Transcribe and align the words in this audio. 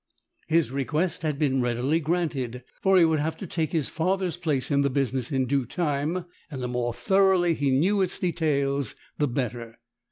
His 0.47 0.71
request 0.71 1.21
had 1.21 1.37
been 1.37 1.61
readily 1.61 1.99
granted, 1.99 2.63
for 2.81 2.97
he 2.97 3.05
would 3.05 3.19
have 3.19 3.37
to 3.37 3.45
take 3.45 3.71
his 3.71 3.87
father's 3.87 4.35
place 4.35 4.71
in 4.71 4.81
the 4.81 4.89
business 4.89 5.31
in 5.31 5.45
due 5.45 5.63
time, 5.63 6.25
and 6.49 6.59
the 6.59 6.67
more 6.67 6.91
thoroughly 6.91 7.53
he 7.53 7.69
knew 7.69 8.01
its 8.01 8.17
details 8.17 8.95
the 9.19 9.27
better. 9.27 9.77